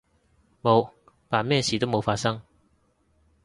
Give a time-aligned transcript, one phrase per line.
[0.63, 0.89] 冇，
[1.29, 2.41] 扮咩事都冇發生